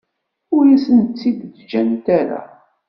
[0.55, 2.41] Ur asen-tt-id-ǧǧant ara.